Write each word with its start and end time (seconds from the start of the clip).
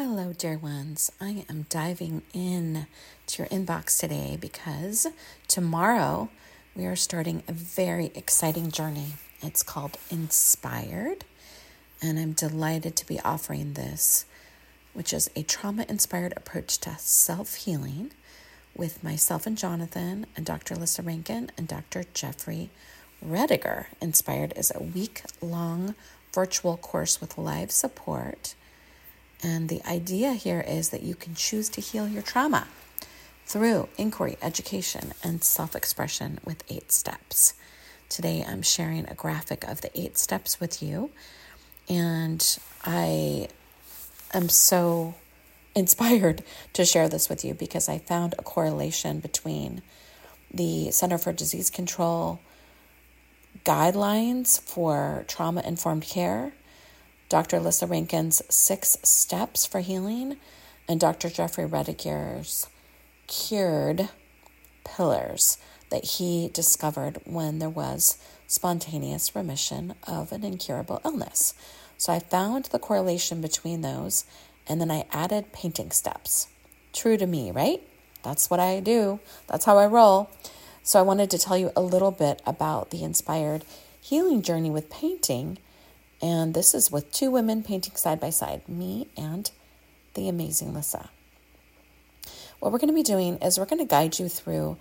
Hello, 0.00 0.32
dear 0.32 0.58
ones. 0.58 1.10
I 1.20 1.44
am 1.50 1.66
diving 1.68 2.22
in 2.32 2.86
to 3.26 3.42
your 3.42 3.48
inbox 3.48 3.98
today 3.98 4.38
because 4.40 5.08
tomorrow 5.48 6.28
we 6.76 6.86
are 6.86 6.94
starting 6.94 7.42
a 7.48 7.52
very 7.52 8.12
exciting 8.14 8.70
journey. 8.70 9.14
It's 9.42 9.64
called 9.64 9.96
Inspired, 10.08 11.24
and 12.00 12.16
I'm 12.16 12.30
delighted 12.30 12.94
to 12.94 13.06
be 13.08 13.18
offering 13.22 13.72
this, 13.72 14.24
which 14.94 15.12
is 15.12 15.32
a 15.34 15.42
trauma 15.42 15.84
inspired 15.88 16.32
approach 16.36 16.78
to 16.82 16.94
self 16.98 17.56
healing 17.56 18.12
with 18.76 19.02
myself 19.02 19.48
and 19.48 19.58
Jonathan, 19.58 20.26
and 20.36 20.46
Dr. 20.46 20.76
Lissa 20.76 21.02
Rankin, 21.02 21.50
and 21.58 21.66
Dr. 21.66 22.04
Jeffrey 22.14 22.70
Rediger. 23.20 23.86
Inspired 24.00 24.52
is 24.56 24.70
a 24.72 24.80
week 24.80 25.22
long 25.42 25.96
virtual 26.32 26.76
course 26.76 27.20
with 27.20 27.36
live 27.36 27.72
support 27.72 28.54
and 29.42 29.68
the 29.68 29.82
idea 29.88 30.32
here 30.32 30.60
is 30.60 30.90
that 30.90 31.02
you 31.02 31.14
can 31.14 31.34
choose 31.34 31.68
to 31.70 31.80
heal 31.80 32.08
your 32.08 32.22
trauma 32.22 32.66
through 33.46 33.88
inquiry, 33.96 34.36
education, 34.42 35.12
and 35.22 35.42
self 35.42 35.74
expression 35.74 36.38
with 36.44 36.64
eight 36.68 36.92
steps. 36.92 37.54
Today, 38.08 38.44
I'm 38.46 38.62
sharing 38.62 39.06
a 39.08 39.14
graphic 39.14 39.66
of 39.66 39.80
the 39.80 39.90
eight 39.98 40.18
steps 40.18 40.60
with 40.60 40.82
you, 40.82 41.10
and 41.88 42.58
I 42.84 43.48
am 44.34 44.48
so 44.48 45.14
inspired 45.74 46.42
to 46.74 46.84
share 46.84 47.08
this 47.08 47.28
with 47.28 47.44
you 47.44 47.54
because 47.54 47.88
I 47.88 47.98
found 47.98 48.34
a 48.38 48.42
correlation 48.42 49.20
between 49.20 49.82
the 50.52 50.90
Center 50.90 51.18
for 51.18 51.32
Disease 51.32 51.70
Control 51.70 52.40
guidelines 53.64 54.60
for 54.60 55.24
trauma 55.28 55.62
informed 55.62 56.04
care 56.04 56.52
Dr. 57.28 57.60
Lissa 57.60 57.86
Rankin's 57.86 58.42
Six 58.48 58.96
Steps 59.02 59.66
for 59.66 59.80
Healing, 59.80 60.38
and 60.88 60.98
Dr. 60.98 61.28
Jeffrey 61.28 61.66
Rediger's 61.66 62.68
Cured 63.26 64.08
Pillars 64.84 65.58
that 65.90 66.04
he 66.04 66.48
discovered 66.48 67.18
when 67.24 67.58
there 67.58 67.68
was 67.68 68.16
spontaneous 68.46 69.36
remission 69.36 69.94
of 70.06 70.32
an 70.32 70.42
incurable 70.42 71.02
illness. 71.04 71.52
So 71.98 72.12
I 72.14 72.20
found 72.20 72.66
the 72.66 72.78
correlation 72.78 73.42
between 73.42 73.82
those, 73.82 74.24
and 74.66 74.80
then 74.80 74.90
I 74.90 75.04
added 75.12 75.52
painting 75.52 75.90
steps. 75.90 76.48
True 76.94 77.18
to 77.18 77.26
me, 77.26 77.50
right? 77.50 77.82
That's 78.22 78.48
what 78.48 78.60
I 78.60 78.80
do, 78.80 79.20
that's 79.46 79.66
how 79.66 79.76
I 79.76 79.86
roll. 79.86 80.30
So 80.82 80.98
I 80.98 81.02
wanted 81.02 81.30
to 81.30 81.38
tell 81.38 81.58
you 81.58 81.70
a 81.76 81.82
little 81.82 82.10
bit 82.10 82.40
about 82.46 82.90
the 82.90 83.04
inspired 83.04 83.64
healing 84.00 84.40
journey 84.40 84.70
with 84.70 84.88
painting 84.88 85.58
and 86.20 86.54
this 86.54 86.74
is 86.74 86.90
with 86.90 87.12
two 87.12 87.30
women 87.30 87.62
painting 87.62 87.94
side 87.96 88.20
by 88.20 88.30
side, 88.30 88.68
me 88.68 89.08
and 89.16 89.50
the 90.14 90.28
amazing 90.28 90.74
Lissa. 90.74 91.10
What 92.58 92.72
we're 92.72 92.78
going 92.78 92.88
to 92.88 92.94
be 92.94 93.02
doing 93.02 93.36
is 93.36 93.58
we're 93.58 93.66
going 93.66 93.86
to 93.86 93.88
guide 93.88 94.18
you 94.18 94.28
through 94.28 94.76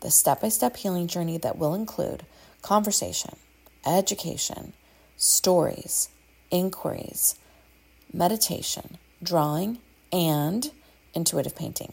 the 0.00 0.10
step 0.10 0.40
by 0.40 0.48
step 0.48 0.76
healing 0.76 1.06
journey 1.06 1.38
that 1.38 1.58
will 1.58 1.74
include 1.74 2.24
conversation, 2.62 3.36
education, 3.86 4.72
stories, 5.16 6.08
inquiries, 6.50 7.36
meditation, 8.12 8.98
drawing, 9.22 9.78
and 10.12 10.72
intuitive 11.14 11.54
painting. 11.54 11.92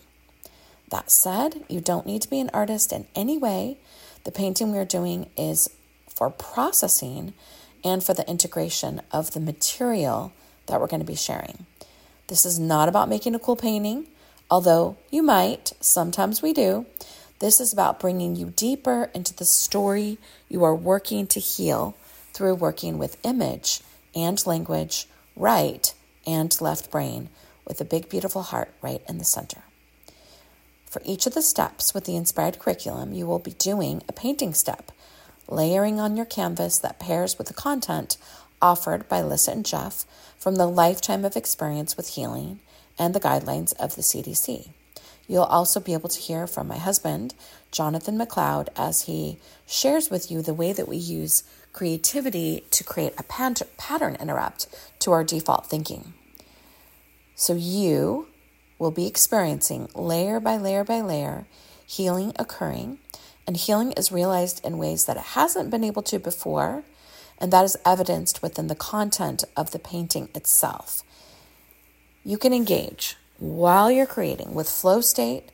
That 0.90 1.12
said, 1.12 1.66
you 1.68 1.82
don't 1.82 2.06
need 2.06 2.22
to 2.24 2.30
be 2.30 2.40
an 2.40 2.50
artist 2.54 2.94
in 2.94 3.08
any 3.14 3.38
way. 3.38 3.78
The 4.24 4.32
painting 4.32 4.72
we're 4.72 4.86
doing 4.86 5.30
is 5.38 5.70
for 6.08 6.30
processing 6.30 7.34
and 7.88 8.04
for 8.04 8.14
the 8.14 8.30
integration 8.30 9.02
of 9.12 9.32
the 9.32 9.40
material 9.40 10.34
that 10.66 10.80
we're 10.80 10.88
going 10.88 11.00
to 11.00 11.06
be 11.06 11.16
sharing. 11.16 11.66
This 12.28 12.46
is 12.46 12.60
not 12.60 12.90
about 12.90 13.10
making 13.10 13.34
a 13.34 13.40
cool 13.40 13.56
painting, 13.56 14.08
although 14.52 14.98
you 15.10 15.24
might, 15.24 15.72
sometimes 15.80 16.42
we 16.42 16.52
do. 16.52 16.86
This 17.40 17.62
is 17.62 17.72
about 17.72 18.00
bringing 18.00 18.36
you 18.36 18.52
deeper 18.56 19.10
into 19.14 19.34
the 19.34 19.46
story 19.46 20.18
you 20.50 20.64
are 20.64 20.76
working 20.76 21.28
to 21.28 21.40
heal 21.40 21.96
through 22.34 22.56
working 22.56 22.98
with 22.98 23.18
image 23.24 23.82
and 24.14 24.46
language, 24.46 25.08
right 25.36 25.94
and 26.26 26.60
left 26.60 26.92
brain, 26.92 27.30
with 27.66 27.80
a 27.80 27.86
big, 27.86 28.10
beautiful 28.10 28.42
heart 28.42 28.74
right 28.82 29.02
in 29.08 29.18
the 29.18 29.24
center. 29.24 29.62
For 30.86 31.02
each 31.06 31.26
of 31.26 31.34
the 31.34 31.42
steps 31.42 31.94
with 31.94 32.06
the 32.06 32.16
inspired 32.16 32.60
curriculum, 32.60 33.14
you 33.14 33.26
will 33.26 33.40
be 33.40 33.52
doing 33.52 34.02
a 34.10 34.14
painting 34.14 34.54
step 34.54 34.92
layering 35.48 36.00
on 36.00 36.18
your 36.18 36.26
canvas 36.26 36.80
that 36.80 37.00
pairs 37.00 37.38
with 37.38 37.48
the 37.48 37.54
content 37.54 38.18
offered 38.62 39.08
by 39.08 39.22
Lissa 39.22 39.52
and 39.52 39.66
Jeff 39.66 40.06
from 40.38 40.56
the 40.56 40.68
lifetime 40.68 41.26
of 41.26 41.36
experience 41.36 41.96
with 41.96 42.16
healing 42.16 42.60
and 42.98 43.14
the 43.14 43.20
guidelines 43.20 43.74
of 43.78 43.96
the 43.96 44.02
CDC. 44.02 44.70
You'll 45.28 45.44
also 45.44 45.80
be 45.80 45.94
able 45.94 46.10
to 46.10 46.20
hear 46.20 46.48
from 46.48 46.68
my 46.68 46.78
husband, 46.78 47.36
Jonathan 47.72 48.18
McCloud, 48.18 48.70
as 48.78 49.04
he 49.04 49.38
shares 49.66 50.10
with 50.10 50.32
you 50.32 50.42
the 50.42 50.54
way 50.54 50.72
that 50.72 50.88
we 50.88 50.98
use 50.98 51.44
creativity 51.74 52.64
to 52.72 52.84
create 52.84 53.14
a 53.18 53.24
pattern 53.24 54.18
interrupt 54.20 54.68
to 55.00 55.12
our 55.12 55.24
default 55.24 55.68
thinking. 55.68 56.14
So 57.36 57.54
you 57.54 58.28
will 58.80 58.92
be 58.92 59.06
experiencing 59.06 59.90
layer 59.94 60.40
by 60.40 60.58
layer 60.58 60.84
by 60.84 61.02
layer 61.02 61.46
healing 61.86 62.34
occurring 62.38 63.00
and 63.48 63.56
healing 63.56 63.94
is 63.94 64.12
realized 64.12 64.64
in 64.66 64.78
ways 64.78 65.06
that 65.06 65.16
it 65.16 65.24
hasn't 65.24 65.72
been 65.72 65.86
able 65.86 66.04
to 66.04 66.20
before, 66.20 66.84
and 67.40 67.52
that 67.54 67.64
is 67.64 67.78
evidenced 67.86 68.42
within 68.42 68.68
the 68.68 68.76
content 68.76 69.46
of 69.56 69.72
the 69.72 69.80
painting 69.80 70.28
itself. 70.36 71.04
You 72.26 72.38
can 72.38 72.52
engage 72.52 73.16
while 73.40 73.90
you're 73.90 74.06
creating 74.06 74.54
with 74.54 74.70
flow 74.70 75.00
state, 75.00 75.46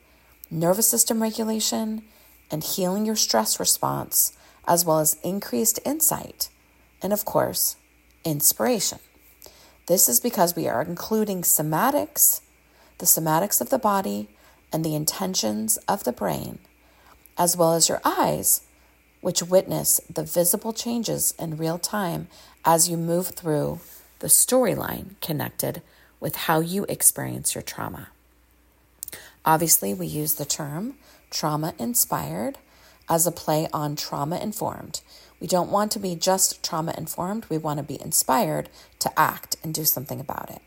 nervous 0.50 0.88
system 0.88 1.22
regulation, 1.22 2.02
and 2.50 2.64
healing 2.64 3.06
your 3.06 3.16
stress 3.16 3.60
response, 3.60 4.36
as 4.66 4.84
well 4.84 4.98
as 4.98 5.16
increased 5.22 5.78
insight, 5.84 6.48
and 7.00 7.12
of 7.12 7.24
course, 7.24 7.76
inspiration. 8.24 8.98
This 9.86 10.08
is 10.08 10.18
because 10.18 10.56
we 10.56 10.66
are 10.66 10.82
including 10.82 11.42
somatics, 11.42 12.40
the 12.98 13.06
somatics 13.06 13.60
of 13.60 13.70
the 13.70 13.78
body, 13.78 14.28
and 14.72 14.84
the 14.84 14.94
intentions 14.94 15.76
of 15.86 16.02
the 16.02 16.12
brain 16.12 16.58
as 17.36 17.56
well 17.56 17.74
as 17.74 17.88
your 17.88 18.00
eyes, 18.04 18.62
which 19.20 19.42
witness 19.42 20.00
the 20.12 20.22
visible 20.22 20.72
changes 20.72 21.34
in 21.38 21.56
real 21.56 21.78
time 21.78 22.28
as 22.64 22.88
you 22.88 22.96
move 22.96 23.28
through 23.28 23.80
the 24.20 24.26
storyline 24.26 25.20
connected 25.20 25.82
with 26.20 26.36
how 26.36 26.60
you 26.60 26.84
experience 26.88 27.54
your 27.54 27.62
trauma. 27.62 28.08
Obviously, 29.44 29.92
we 29.92 30.06
use 30.06 30.34
the 30.34 30.44
term 30.44 30.94
trauma 31.30 31.74
inspired 31.78 32.58
as 33.08 33.26
a 33.26 33.32
play 33.32 33.68
on 33.72 33.96
trauma 33.96 34.38
informed. 34.38 35.00
We 35.40 35.46
don't 35.46 35.70
want 35.70 35.92
to 35.92 35.98
be 35.98 36.14
just 36.14 36.62
trauma 36.62 36.94
informed, 36.96 37.46
we 37.50 37.58
want 37.58 37.78
to 37.78 37.82
be 37.82 38.00
inspired 38.00 38.70
to 39.00 39.20
act 39.20 39.56
and 39.62 39.74
do 39.74 39.84
something 39.84 40.20
about 40.20 40.50
it. 40.50 40.62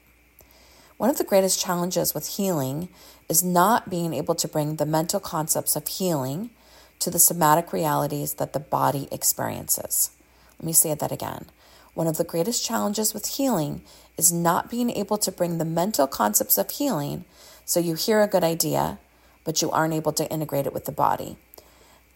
One 0.97 1.11
of 1.11 1.19
the 1.19 1.23
greatest 1.23 1.59
challenges 1.59 2.15
with 2.15 2.37
healing 2.37 2.89
is 3.29 3.43
not 3.43 3.87
being 3.87 4.15
able 4.15 4.33
to 4.33 4.47
bring 4.47 4.75
the 4.75 4.85
mental 4.85 5.19
concepts 5.19 5.75
of 5.75 5.87
healing 5.87 6.49
to 6.97 7.11
the 7.11 7.19
somatic 7.19 7.71
realities 7.71 8.33
that 8.35 8.53
the 8.53 8.59
body 8.59 9.07
experiences. 9.11 10.09
Let 10.57 10.65
me 10.65 10.73
say 10.73 10.95
that 10.95 11.11
again. 11.11 11.45
One 11.93 12.07
of 12.07 12.17
the 12.17 12.23
greatest 12.23 12.65
challenges 12.65 13.13
with 13.13 13.27
healing 13.27 13.83
is 14.17 14.33
not 14.33 14.71
being 14.71 14.89
able 14.89 15.19
to 15.19 15.31
bring 15.31 15.59
the 15.59 15.65
mental 15.65 16.07
concepts 16.07 16.57
of 16.57 16.71
healing 16.71 17.25
so 17.63 17.79
you 17.79 17.93
hear 17.93 18.21
a 18.21 18.27
good 18.27 18.43
idea, 18.43 18.97
but 19.43 19.61
you 19.61 19.69
aren't 19.69 19.93
able 19.93 20.13
to 20.13 20.29
integrate 20.31 20.65
it 20.65 20.73
with 20.73 20.85
the 20.85 20.91
body. 20.91 21.37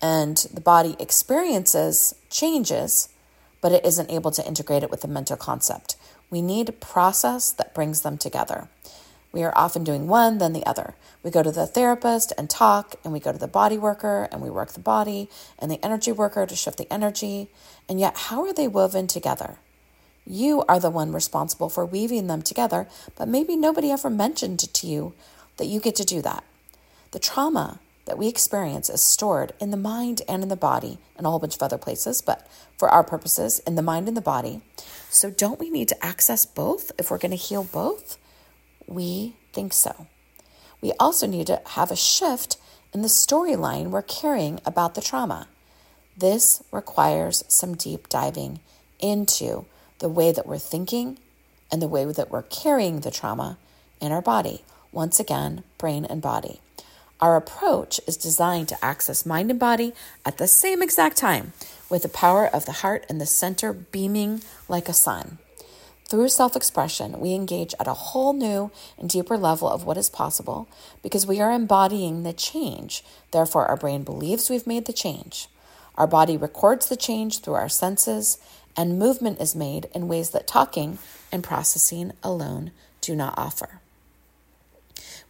And 0.02 0.38
the 0.52 0.62
body 0.62 0.96
experiences 1.00 2.16
changes, 2.32 3.10
but 3.62 3.72
it 3.72 3.86
isn't 3.86 4.10
able 4.10 4.32
to 4.32 4.48
integrate 4.48 4.82
it 4.82 4.90
with 4.90 5.02
the 5.02 5.08
mental 5.08 5.38
concept. 5.38 5.98
We 6.32 6.42
need 6.42 6.70
a 6.70 6.74
process 6.74 7.52
that 7.52 7.76
brings 7.76 8.02
them 8.02 8.18
together. 8.18 8.70
We 9.32 9.44
are 9.44 9.54
often 9.56 9.84
doing 9.84 10.08
one, 10.08 10.40
then 10.40 10.54
the 10.54 10.66
other. 10.66 10.96
We 11.24 11.30
go 11.30 11.44
to 11.44 11.52
the 11.52 11.68
therapist 11.68 12.34
and 12.38 12.50
talk, 12.50 12.96
and 13.04 13.14
we 13.14 13.20
go 13.20 13.32
to 13.32 13.38
the 13.38 13.48
body 13.48 13.78
worker 13.78 14.28
and 14.32 14.42
we 14.42 14.50
work 14.50 14.72
the 14.72 14.80
body 14.80 15.30
and 15.60 15.70
the 15.70 15.84
energy 15.86 16.12
worker 16.12 16.46
to 16.46 16.56
shift 16.56 16.78
the 16.78 16.92
energy. 16.92 17.50
And 17.88 18.00
yet, 18.00 18.18
how 18.18 18.44
are 18.46 18.54
they 18.54 18.68
woven 18.68 19.08
together? 19.08 19.58
You 20.26 20.64
are 20.68 20.80
the 20.80 20.90
one 20.90 21.12
responsible 21.12 21.70
for 21.70 21.86
weaving 21.86 22.28
them 22.28 22.42
together, 22.42 22.88
but 23.16 23.28
maybe 23.28 23.56
nobody 23.56 23.92
ever 23.92 24.10
mentioned 24.10 24.60
to 24.60 24.88
you 24.88 25.14
that 25.58 25.68
you 25.68 25.80
get 25.80 25.96
to 25.98 26.06
do 26.06 26.22
that. 26.22 26.44
The 27.12 27.20
trauma 27.20 27.80
that 28.06 28.18
we 28.18 28.28
experience 28.28 28.90
is 28.90 29.02
stored 29.02 29.54
in 29.60 29.72
the 29.72 29.78
mind 29.78 30.22
and 30.28 30.44
in 30.44 30.50
the 30.50 30.56
body 30.56 30.98
and 31.18 31.26
a 31.26 31.30
whole 31.30 31.40
bunch 31.40 31.56
of 31.56 31.64
other 31.64 31.78
places, 31.78 32.22
but 32.22 32.48
for 32.78 32.90
our 32.90 33.04
purposes, 33.04 33.60
in 33.60 33.76
the 33.76 33.82
mind 33.82 34.08
and 34.08 34.18
the 34.18 34.22
body. 34.22 34.62
So, 35.10 35.30
don't 35.30 35.60
we 35.60 35.70
need 35.70 35.88
to 35.90 36.06
access 36.06 36.46
both 36.46 36.92
if 36.98 37.12
we're 37.12 37.18
going 37.18 37.32
to 37.32 37.38
heal 37.38 37.64
both? 37.64 38.18
We 38.88 39.36
think 39.54 39.74
so. 39.74 40.08
We 40.82 40.94
also 41.00 41.28
need 41.28 41.48
to 41.48 41.62
have 41.68 41.92
a 41.92 41.96
shift 41.96 42.58
in 42.94 43.02
the 43.02 43.08
storyline 43.08 43.90
we're 43.90 44.02
carrying 44.02 44.60
about 44.66 44.96
the 44.96 45.02
trauma. 45.02 45.48
This 46.18 46.64
requires 46.72 47.44
some 47.48 47.76
deep 47.76 48.10
diving 48.10 48.60
into 49.00 49.66
the 50.00 50.10
way 50.10 50.32
that 50.32 50.48
we're 50.48 50.58
thinking 50.58 51.20
and 51.72 51.82
the 51.82 51.88
way 51.88 52.06
that 52.06 52.30
we're 52.30 52.42
carrying 52.42 53.00
the 53.00 53.12
trauma 53.12 53.58
in 54.00 54.12
our 54.12 54.22
body. 54.22 54.64
Once 54.92 55.20
again, 55.20 55.64
brain 55.78 56.04
and 56.04 56.22
body. 56.22 56.60
Our 57.22 57.36
approach 57.36 58.02
is 58.08 58.18
designed 58.18 58.68
to 58.70 58.84
access 58.84 59.28
mind 59.28 59.52
and 59.52 59.60
body 59.60 59.94
at 60.26 60.40
the 60.40 60.48
same 60.48 60.82
exact 60.82 61.18
time, 61.18 61.54
with 61.88 62.02
the 62.02 62.10
power 62.10 62.48
of 62.48 62.66
the 62.66 62.72
heart 62.72 63.06
in 63.10 63.20
the 63.20 63.28
center 63.28 63.74
beaming 63.74 64.42
like 64.68 64.90
a 64.90 64.94
sun. 64.94 65.38
Through 66.06 66.30
self 66.30 66.56
expression, 66.56 67.20
we 67.20 67.34
engage 67.34 67.76
at 67.80 67.88
a 67.88 67.94
whole 67.94 68.34
new 68.34 68.72
and 68.98 69.08
deeper 69.08 69.38
level 69.38 69.70
of 69.70 69.86
what 69.86 69.98
is 69.98 70.10
possible 70.10 70.68
because 71.04 71.28
we 71.28 71.40
are 71.40 71.52
embodying 71.52 72.24
the 72.24 72.34
change. 72.34 73.04
Therefore, 73.32 73.68
our 73.68 73.78
brain 73.78 74.04
believes 74.04 74.50
we've 74.50 74.66
made 74.66 74.86
the 74.86 74.92
change. 74.92 75.48
Our 75.96 76.08
body 76.08 76.38
records 76.38 76.90
the 76.90 76.98
change 76.98 77.42
through 77.42 77.54
our 77.54 77.70
senses, 77.70 78.40
and 78.76 78.98
movement 78.98 79.40
is 79.40 79.56
made 79.56 79.90
in 79.94 80.08
ways 80.08 80.32
that 80.32 80.48
talking 80.48 80.98
and 81.32 81.44
processing 81.44 82.14
alone 82.24 82.72
do 83.00 83.16
not 83.16 83.36
offer. 83.38 83.81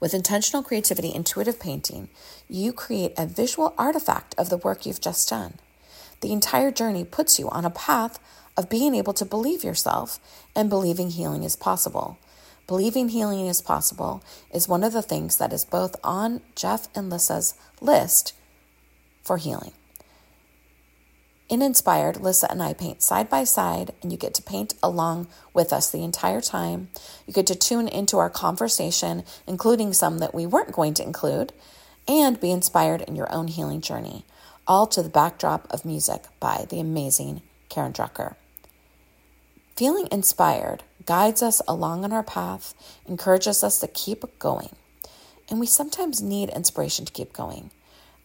With 0.01 0.15
intentional 0.15 0.63
creativity, 0.63 1.13
intuitive 1.13 1.59
painting, 1.59 2.09
you 2.49 2.73
create 2.73 3.13
a 3.17 3.27
visual 3.27 3.75
artifact 3.77 4.33
of 4.35 4.49
the 4.49 4.57
work 4.57 4.85
you've 4.85 4.99
just 4.99 5.29
done. 5.29 5.53
The 6.21 6.33
entire 6.33 6.71
journey 6.71 7.05
puts 7.05 7.37
you 7.37 7.47
on 7.49 7.65
a 7.65 7.69
path 7.69 8.19
of 8.57 8.67
being 8.69 8.95
able 8.95 9.13
to 9.13 9.25
believe 9.25 9.63
yourself 9.63 10.19
and 10.55 10.69
believing 10.69 11.11
healing 11.11 11.43
is 11.43 11.55
possible. 11.55 12.17
Believing 12.65 13.09
healing 13.09 13.45
is 13.45 13.61
possible 13.61 14.23
is 14.51 14.67
one 14.67 14.83
of 14.83 14.91
the 14.91 15.03
things 15.03 15.37
that 15.37 15.53
is 15.53 15.65
both 15.65 15.95
on 16.03 16.41
Jeff 16.55 16.87
and 16.95 17.11
Lissa's 17.11 17.53
list 17.79 18.33
for 19.23 19.37
healing. 19.37 19.73
In 21.51 21.61
Inspired, 21.61 22.21
Lissa 22.21 22.49
and 22.49 22.63
I 22.63 22.71
paint 22.71 23.01
side 23.01 23.29
by 23.29 23.43
side, 23.43 23.91
and 24.01 24.09
you 24.09 24.17
get 24.17 24.33
to 24.35 24.41
paint 24.41 24.73
along 24.81 25.27
with 25.53 25.73
us 25.73 25.91
the 25.91 26.01
entire 26.01 26.39
time. 26.39 26.87
You 27.27 27.33
get 27.33 27.45
to 27.47 27.55
tune 27.55 27.89
into 27.89 28.17
our 28.19 28.29
conversation, 28.29 29.25
including 29.45 29.91
some 29.91 30.19
that 30.19 30.33
we 30.33 30.45
weren't 30.45 30.71
going 30.71 30.93
to 30.93 31.03
include, 31.03 31.51
and 32.07 32.39
be 32.39 32.51
inspired 32.51 33.01
in 33.01 33.17
your 33.17 33.29
own 33.33 33.49
healing 33.49 33.81
journey, 33.81 34.23
all 34.65 34.87
to 34.87 35.03
the 35.03 35.09
backdrop 35.09 35.67
of 35.69 35.83
music 35.83 36.23
by 36.39 36.67
the 36.69 36.79
amazing 36.79 37.41
Karen 37.67 37.91
Drucker. 37.91 38.35
Feeling 39.75 40.07
inspired 40.09 40.83
guides 41.05 41.43
us 41.43 41.61
along 41.67 42.05
on 42.05 42.13
our 42.13 42.23
path, 42.23 42.73
encourages 43.05 43.61
us 43.61 43.77
to 43.81 43.89
keep 43.89 44.23
going, 44.39 44.69
and 45.49 45.59
we 45.59 45.67
sometimes 45.67 46.21
need 46.21 46.47
inspiration 46.47 47.03
to 47.03 47.11
keep 47.11 47.33
going. 47.33 47.71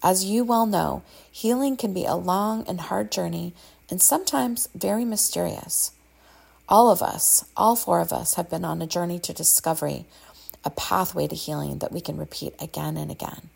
As 0.03 0.25
you 0.25 0.45
well 0.45 0.67
know, 0.67 1.03
healing 1.31 1.77
can 1.77 1.93
be 1.93 2.05
a 2.05 2.15
long 2.15 2.65
and 2.69 2.81
hard 2.81 3.11
journey 3.11 3.55
and 3.91 4.01
sometimes 4.01 4.69
very 4.75 5.05
mysterious. 5.05 5.93
All 6.69 6.91
of 6.91 7.03
us, 7.03 7.45
all 7.57 7.77
four 7.77 8.01
of 8.01 8.13
us, 8.13 8.35
have 8.35 8.51
been 8.51 8.65
on 8.65 8.83
a 8.83 8.87
journey 8.87 9.19
to 9.21 9.33
discovery, 9.33 10.05
a 10.65 10.71
pathway 10.71 11.29
to 11.29 11.35
healing 11.35 11.79
that 11.79 11.93
we 11.93 12.01
can 12.01 12.17
repeat 12.17 12.55
again 12.61 12.97
and 12.97 13.11
again. 13.11 13.51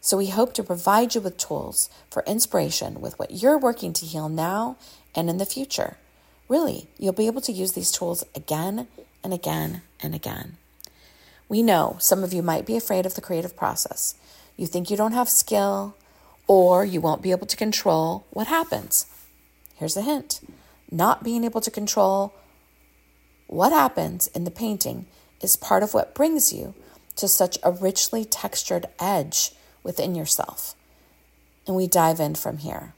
So 0.00 0.16
we 0.16 0.26
hope 0.26 0.52
to 0.54 0.62
provide 0.62 1.14
you 1.14 1.20
with 1.20 1.36
tools 1.38 1.88
for 2.10 2.22
inspiration 2.26 3.00
with 3.00 3.18
what 3.18 3.42
you're 3.42 3.58
working 3.58 3.92
to 3.94 4.06
heal 4.06 4.28
now 4.28 4.76
and 5.14 5.28
in 5.28 5.38
the 5.38 5.46
future. 5.46 5.96
Really, 6.48 6.88
you'll 6.98 7.12
be 7.14 7.26
able 7.26 7.40
to 7.40 7.52
use 7.52 7.72
these 7.72 7.90
tools 7.90 8.24
again 8.34 8.86
and 9.22 9.32
again 9.32 9.82
and 10.00 10.14
again. 10.14 10.58
We 11.48 11.62
know 11.62 11.96
some 11.98 12.22
of 12.22 12.32
you 12.32 12.42
might 12.42 12.66
be 12.66 12.76
afraid 12.76 13.06
of 13.06 13.14
the 13.14 13.20
creative 13.20 13.56
process 13.56 14.14
you 14.56 14.66
think 14.66 14.90
you 14.90 14.96
don't 14.96 15.12
have 15.12 15.28
skill, 15.28 15.96
or 16.46 16.84
you 16.84 17.00
won't 17.00 17.22
be 17.22 17.30
able 17.30 17.46
to 17.46 17.56
control 17.56 18.26
what 18.30 18.46
happens. 18.46 19.06
Here's 19.76 19.96
a 19.96 20.02
hint 20.02 20.40
not 20.90 21.24
being 21.24 21.44
able 21.44 21.60
to 21.60 21.70
control 21.70 22.32
what 23.46 23.72
happens 23.72 24.28
in 24.28 24.44
the 24.44 24.50
painting 24.50 25.06
is 25.40 25.56
part 25.56 25.82
of 25.82 25.92
what 25.92 26.14
brings 26.14 26.52
you 26.52 26.74
to 27.16 27.28
such 27.28 27.58
a 27.62 27.72
richly 27.72 28.24
textured 28.24 28.86
edge 29.00 29.52
within 29.82 30.14
yourself. 30.14 30.74
And 31.66 31.76
we 31.76 31.86
dive 31.86 32.20
in 32.20 32.34
from 32.34 32.58
here. 32.58 32.94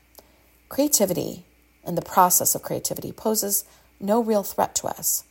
Creativity 0.69 1.45
and 1.85 1.97
the 1.97 2.03
process 2.03 2.55
of 2.55 2.63
creativity 2.63 3.13
poses 3.13 3.65
no 4.01 4.23
real 4.23 4.43
threat 4.43 4.75
to 4.77 4.89
us. 4.89 5.25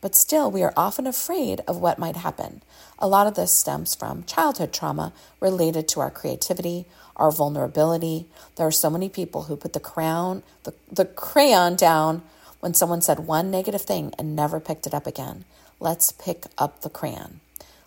But 0.00 0.14
still, 0.14 0.50
we 0.50 0.62
are 0.62 0.72
often 0.76 1.06
afraid 1.06 1.60
of 1.66 1.80
what 1.80 1.98
might 1.98 2.16
happen. 2.16 2.62
A 2.98 3.08
lot 3.08 3.26
of 3.26 3.34
this 3.34 3.52
stems 3.52 3.94
from 3.94 4.24
childhood 4.24 4.72
trauma 4.72 5.12
related 5.40 5.88
to 5.88 6.00
our 6.00 6.10
creativity, 6.10 6.86
our 7.16 7.32
vulnerability. 7.32 8.26
There 8.56 8.66
are 8.66 8.72
so 8.72 8.90
many 8.90 9.08
people 9.08 9.44
who 9.44 9.56
put 9.56 9.72
the 9.72 9.80
crown, 9.80 10.42
the, 10.64 10.74
the 10.90 11.04
crayon 11.04 11.74
down 11.76 12.22
when 12.60 12.74
someone 12.74 13.02
said 13.02 13.20
one 13.20 13.50
negative 13.50 13.82
thing 13.82 14.12
and 14.18 14.36
never 14.36 14.60
picked 14.60 14.86
it 14.86 14.94
up 14.94 15.06
again. 15.06 15.44
Let's 15.80 16.12
pick 16.12 16.44
up 16.56 16.80
the 16.82 16.90
crayon. 16.90 17.40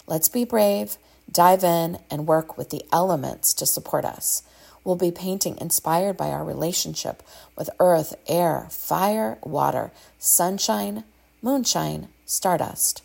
Let's 0.08 0.30
be 0.30 0.44
brave, 0.46 0.98
dive 1.32 1.64
in, 1.64 2.00
and 2.10 2.28
work 2.28 2.58
with 2.58 2.70
the 2.70 2.84
elements 2.92 3.54
to 3.56 3.66
support 3.66 4.06
us. 4.06 4.44
We'll 4.84 4.96
be 4.96 5.12
painting 5.12 5.58
inspired 5.60 6.18
by 6.18 6.30
our 6.30 6.44
relationship 6.44 7.22
with 7.56 7.70
earth, 7.80 8.16
air, 8.28 8.68
fire, 8.72 9.38
water, 9.44 9.92
sunshine, 10.18 11.04
moonshine, 11.42 12.08
stardust. 12.26 13.02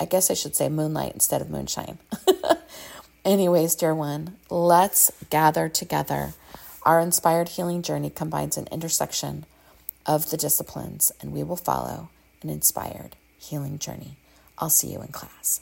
I 0.00 0.04
guess 0.04 0.30
I 0.30 0.34
should 0.34 0.54
say 0.54 0.68
moonlight 0.68 1.12
instead 1.14 1.40
of 1.40 1.50
moonshine. 1.50 1.98
Anyways, 3.24 3.74
dear 3.74 3.94
one, 3.94 4.36
let's 4.48 5.10
gather 5.30 5.68
together. 5.68 6.34
Our 6.84 7.00
inspired 7.00 7.50
healing 7.50 7.82
journey 7.82 8.10
combines 8.10 8.56
an 8.56 8.68
intersection 8.72 9.44
of 10.06 10.30
the 10.30 10.36
disciplines, 10.36 11.12
and 11.20 11.32
we 11.32 11.42
will 11.42 11.56
follow 11.56 12.08
an 12.42 12.48
inspired 12.48 13.16
healing 13.38 13.78
journey. 13.78 14.16
I'll 14.56 14.70
see 14.70 14.92
you 14.92 15.02
in 15.02 15.08
class. 15.08 15.60